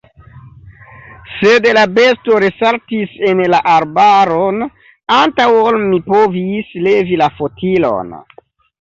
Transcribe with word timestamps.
Sed 1.33 1.67
la 1.79 1.83
besto 1.97 2.39
resaltis 2.45 3.13
en 3.33 3.45
la 3.57 3.61
arbaron, 3.75 4.61
antaŭ 5.21 5.49
ol 5.63 5.81
mi 5.87 6.03
povis 6.11 6.77
levi 6.91 7.25
la 7.25 7.33
fotilon. 7.41 8.15